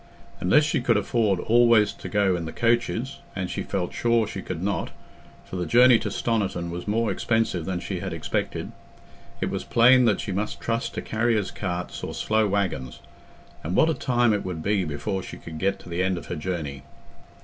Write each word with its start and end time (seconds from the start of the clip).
Unless 0.39 0.63
she 0.63 0.81
could 0.81 0.97
afford 0.97 1.39
always 1.41 1.93
to 1.93 2.09
go 2.09 2.35
in 2.35 2.45
the 2.45 2.51
coaches—and 2.51 3.51
she 3.51 3.61
felt 3.61 3.93
sure 3.93 4.25
she 4.25 4.41
could 4.41 4.63
not, 4.63 4.89
for 5.45 5.57
the 5.57 5.65
journey 5.67 5.99
to 5.99 6.09
Stoniton 6.09 6.71
was 6.71 6.87
more 6.87 7.11
expensive 7.11 7.65
than 7.65 7.79
she 7.79 7.99
had 7.99 8.11
expected—it 8.11 9.49
was 9.51 9.63
plain 9.63 10.05
that 10.05 10.19
she 10.19 10.31
must 10.31 10.59
trust 10.59 10.95
to 10.95 11.03
carriers' 11.03 11.51
carts 11.51 12.03
or 12.03 12.15
slow 12.15 12.47
waggons; 12.47 13.01
and 13.63 13.75
what 13.75 13.91
a 13.91 13.93
time 13.93 14.33
it 14.33 14.43
would 14.43 14.63
be 14.63 14.83
before 14.85 15.21
she 15.21 15.37
could 15.37 15.59
get 15.59 15.77
to 15.77 15.87
the 15.87 16.01
end 16.01 16.17
of 16.17 16.25
her 16.25 16.35
journey! 16.35 16.81